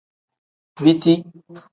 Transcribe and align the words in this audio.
Biti. 0.83 1.13